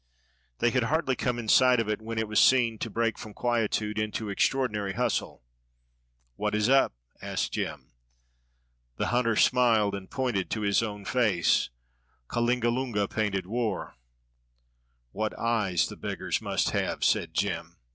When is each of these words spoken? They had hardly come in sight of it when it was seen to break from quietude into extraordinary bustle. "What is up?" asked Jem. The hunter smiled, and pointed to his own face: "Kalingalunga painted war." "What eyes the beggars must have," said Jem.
They 0.57 0.71
had 0.71 0.85
hardly 0.85 1.15
come 1.15 1.37
in 1.37 1.47
sight 1.47 1.79
of 1.79 1.87
it 1.87 2.01
when 2.01 2.17
it 2.17 2.27
was 2.27 2.39
seen 2.39 2.79
to 2.79 2.89
break 2.89 3.19
from 3.19 3.35
quietude 3.35 3.99
into 3.99 4.29
extraordinary 4.31 4.93
bustle. 4.93 5.43
"What 6.37 6.55
is 6.55 6.67
up?" 6.67 6.95
asked 7.21 7.51
Jem. 7.53 7.93
The 8.95 9.09
hunter 9.09 9.35
smiled, 9.35 9.93
and 9.93 10.09
pointed 10.09 10.49
to 10.49 10.61
his 10.61 10.81
own 10.81 11.05
face: 11.05 11.69
"Kalingalunga 12.29 13.07
painted 13.11 13.45
war." 13.45 13.95
"What 15.11 15.37
eyes 15.37 15.87
the 15.87 15.97
beggars 15.97 16.41
must 16.41 16.71
have," 16.71 17.03
said 17.03 17.35
Jem. 17.35 17.77